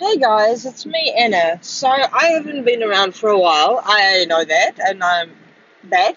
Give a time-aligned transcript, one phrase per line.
[0.00, 1.58] Hey guys, it's me, Anna.
[1.62, 3.82] So I haven't been around for a while.
[3.84, 5.30] I know that, and I'm
[5.84, 6.16] back.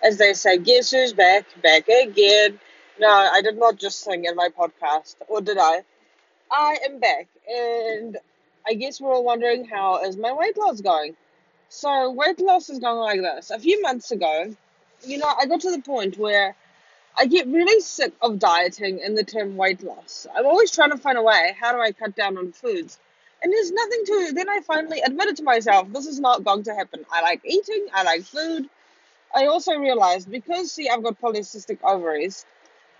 [0.00, 1.44] As they say, guess who's back?
[1.60, 2.60] Back again.
[3.00, 5.82] No, I did not just sing in my podcast, or did I?
[6.52, 8.16] I am back, and
[8.64, 11.16] I guess we're all wondering how is my weight loss going?
[11.68, 13.50] So weight loss is going like this.
[13.50, 14.54] A few months ago,
[15.02, 16.54] you know, I got to the point where
[17.16, 20.26] I get really sick of dieting and the term weight loss.
[20.34, 21.54] I'm always trying to find a way.
[21.58, 22.98] How do I cut down on foods?
[23.42, 24.32] And there's nothing to.
[24.34, 27.04] Then I finally admitted to myself, this is not going to happen.
[27.10, 27.86] I like eating.
[27.92, 28.68] I like food.
[29.34, 32.44] I also realized because see, I've got polycystic ovaries,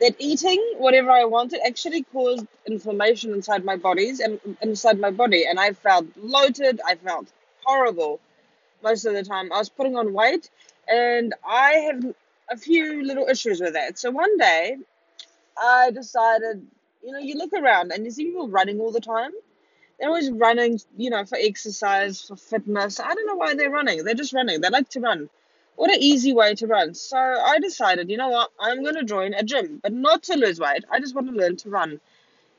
[0.00, 5.44] that eating whatever I wanted actually caused inflammation inside my bodies and inside my body,
[5.46, 6.80] and I felt bloated.
[6.86, 7.26] I felt
[7.64, 8.20] horrible
[8.82, 9.52] most of the time.
[9.52, 10.48] I was putting on weight,
[10.88, 12.14] and I have
[12.50, 13.98] a few little issues with that.
[13.98, 14.76] So one day,
[15.60, 16.66] I decided,
[17.02, 19.30] you know, you look around and you see people running all the time.
[19.98, 23.00] They're always running, you know, for exercise, for fitness.
[23.00, 24.04] I don't know why they're running.
[24.04, 24.60] They're just running.
[24.60, 25.28] They like to run.
[25.76, 26.94] What an easy way to run.
[26.94, 30.36] So I decided, you know what, I'm going to join a gym, but not to
[30.36, 30.84] lose weight.
[30.90, 32.00] I just want to learn to run.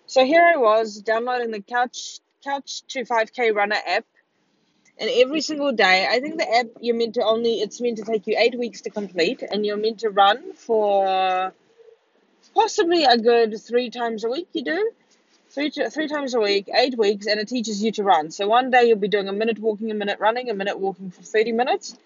[0.07, 4.05] So here I was downloading the Couch Couch to 5K Runner app
[5.01, 8.03] and every single day, I think the app you're meant to only it's meant to
[8.03, 11.51] take you eight weeks to complete, and you're meant to run for
[12.53, 14.47] possibly a good three times a week.
[14.53, 14.91] You do
[15.49, 18.29] three to, three times a week, eight weeks, and it teaches you to run.
[18.29, 21.09] So one day you'll be doing a minute walking, a minute running, a minute walking
[21.09, 21.97] for thirty minutes.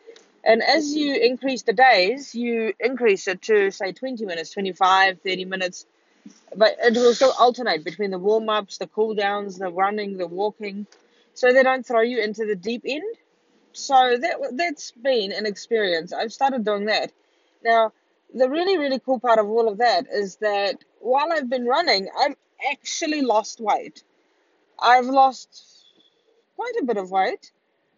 [0.46, 5.46] And as you increase the days, you increase it to say 20 minutes, 25, 30
[5.46, 5.88] minutes.
[6.56, 10.28] But it will still alternate between the warm ups, the cool downs, the running, the
[10.28, 10.86] walking
[11.36, 13.04] so they don't throw you into the deep end.
[13.74, 16.14] So that that's been an experience.
[16.14, 17.12] I've started doing that.
[17.64, 17.92] Now,
[18.34, 22.08] the really really cool part of all of that is that while I've been running,
[22.20, 22.36] I've
[22.72, 24.04] actually lost weight.
[24.80, 25.86] I've lost
[26.56, 27.52] quite a bit of weight,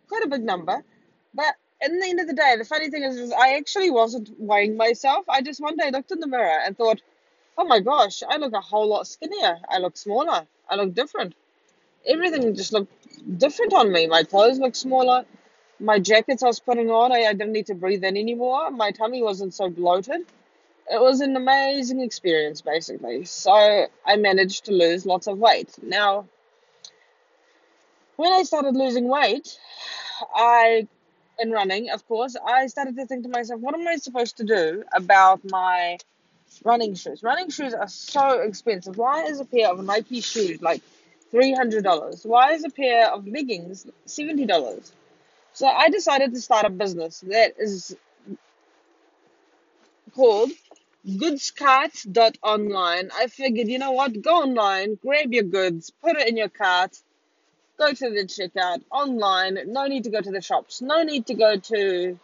[0.10, 0.84] quite a big number,
[1.34, 4.32] but in the end of the day, the funny thing is, is I actually wasn't
[4.40, 5.26] weighing myself.
[5.30, 7.02] I just one day looked in the mirror and thought,
[7.56, 9.60] oh my gosh, I look a whole lot skinnier.
[9.70, 10.48] I look smaller.
[10.70, 11.36] I look different
[12.06, 12.92] everything just looked
[13.38, 14.08] different on me.
[14.08, 15.26] My clothes looked smaller.
[15.80, 18.72] My jackets I was putting on, I, I didn't need to breathe in anymore.
[18.72, 20.22] My tummy wasn't so bloated.
[20.90, 23.26] It was an amazing experience, basically.
[23.26, 25.72] So I managed to lose lots of weight.
[25.84, 26.28] Now,
[28.16, 29.60] when I started losing weight,
[30.34, 30.88] I,
[31.40, 34.44] in running, of course, I started to think to myself, what am I supposed to
[34.44, 35.98] do about my
[36.64, 37.22] running shoes?
[37.22, 38.98] Running shoes are so expensive.
[38.98, 40.82] Why is a pair of Nike shoes like
[41.34, 42.26] $300.
[42.26, 44.92] Why is a pair of leggings $70?
[45.54, 47.96] So I decided to start a business that is
[50.16, 50.52] called
[51.08, 53.10] goodscart.online.
[53.16, 56.98] I figured, you know what, go online, grab your goods, put it in your cart,
[57.78, 59.58] go to the checkout online.
[59.68, 60.82] No need to go to the shops.
[60.82, 62.20] No need to go to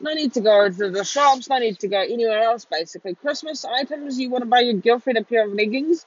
[0.00, 3.14] no need to go to the shops, no need to go anywhere else basically.
[3.14, 6.04] Christmas items, you want to buy your girlfriend a pair of leggings,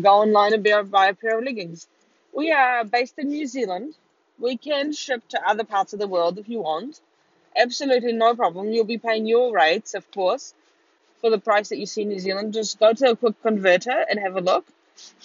[0.00, 1.86] go online and buy a pair of leggings.
[2.32, 3.94] We are based in New Zealand.
[4.38, 7.00] We can ship to other parts of the world if you want.
[7.56, 8.72] Absolutely no problem.
[8.72, 10.54] You'll be paying your rates, of course,
[11.20, 12.54] for the price that you see in New Zealand.
[12.54, 14.66] Just go to a quick converter and have a look.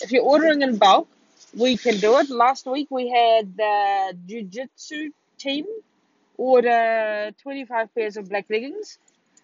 [0.02, 1.08] If you're ordering in bulk,
[1.56, 2.30] we can do it.
[2.30, 5.66] Last week we had the Jiu Jitsu team
[6.38, 8.98] order 25 pairs of black leggings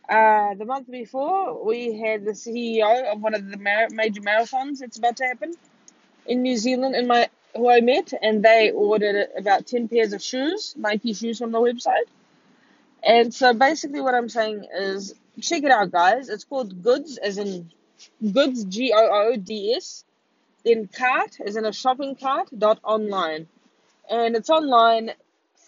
[0.09, 4.79] uh, the month before, we had the CEO of one of the mar- major marathons
[4.79, 5.53] that's about to happen
[6.25, 10.75] in New Zealand, my who I met, and they ordered about ten pairs of shoes,
[10.77, 12.09] Nike shoes from the website.
[13.03, 16.29] And so basically, what I'm saying is, check it out, guys.
[16.29, 17.71] It's called Goods, as in
[18.33, 20.05] Goods, G O O D S.
[20.65, 22.49] Then cart, as in a shopping cart.
[22.57, 23.47] Dot online,
[24.09, 25.11] and it's online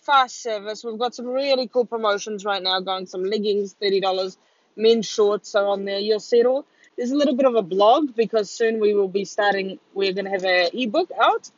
[0.01, 0.83] fast service.
[0.83, 3.05] We've got some really cool promotions right now going.
[3.05, 4.37] Some leggings, $30.
[4.75, 5.99] Men's shorts are on there.
[5.99, 6.65] You'll see it all.
[6.97, 10.25] There's a little bit of a blog because soon we will be starting, we're going
[10.25, 11.49] to have an ebook out.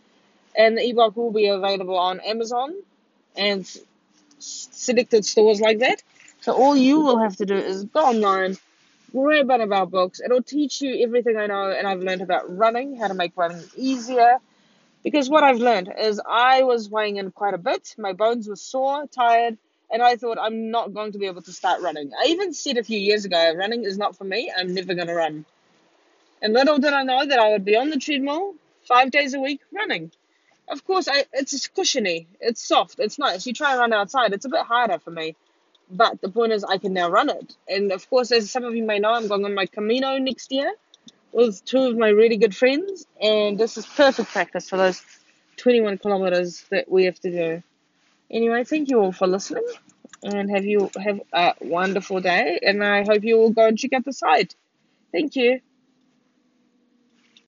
[0.56, 2.76] And the ebook will be available on Amazon
[3.36, 3.66] and
[4.40, 6.04] selected stores like that.
[6.42, 8.58] So all you will have to do is go online,
[9.12, 10.20] grab one of our books.
[10.24, 13.64] It'll teach you everything I know and I've learned about running, how to make running
[13.76, 14.38] easier,
[15.04, 17.94] because what I've learned is I was weighing in quite a bit.
[17.98, 19.58] My bones were sore, tired,
[19.92, 22.12] and I thought I'm not going to be able to start running.
[22.20, 24.52] I even said a few years ago, running is not for me.
[24.56, 25.46] I'm never going to run.
[26.42, 28.56] And little did I know that I would be on the treadmill
[28.88, 30.12] five days a week running.
[30.70, 33.46] Of course, I, it's cushiony, it's soft, it's nice.
[33.46, 35.36] You try and run outside, it's a bit harder for me.
[35.92, 37.54] But the point is, I can now run it.
[37.68, 40.52] And of course, as some of you may know, I'm going on my Camino next
[40.52, 40.74] year
[41.34, 45.02] with two of my really good friends, and this is perfect practice for those
[45.58, 47.64] 21 kilometers that we have to do.
[48.32, 49.66] Anyway, thank you all for listening
[50.24, 53.94] and have you have a wonderful day and I hope you will go and check
[53.94, 54.56] out the site.
[55.12, 55.60] Thank you.